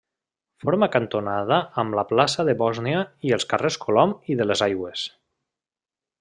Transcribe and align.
Forma 0.61 0.87
cantonada 0.95 1.59
amb 1.83 1.97
la 1.99 2.05
plaça 2.13 2.47
de 2.47 2.57
Bòsnia 2.63 3.03
i 3.31 3.35
els 3.39 3.47
carrers 3.53 3.79
Colom 3.85 4.17
i 4.35 4.39
de 4.41 4.49
les 4.53 4.65
Aigües. 4.69 5.07